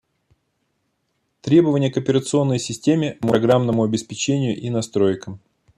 Требования 1.41 1.91
к 1.91 1.97
операционной 1.97 2.57
системе, 2.57 3.19
программному 3.21 3.83
обеспечению 3.83 4.57
и 4.59 4.67
настройкам 4.71 5.39